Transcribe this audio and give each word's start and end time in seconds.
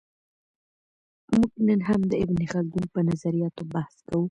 موږ 1.35 1.51
نن 1.67 1.79
هم 1.87 2.01
د 2.11 2.13
ابن 2.23 2.39
خلدون 2.51 2.85
په 2.93 2.99
نظریاتو 3.09 3.61
بحث 3.73 3.95
کوو. 4.07 4.19